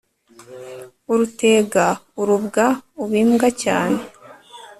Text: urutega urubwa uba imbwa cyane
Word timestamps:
urutega 1.11 1.85
urubwa 2.21 2.65
uba 3.03 3.15
imbwa 3.23 3.49
cyane 3.63 3.99